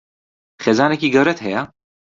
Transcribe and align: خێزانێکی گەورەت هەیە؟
خێزانێکی 0.63 1.11
گەورەت 1.15 1.39
هەیە؟ 1.45 1.61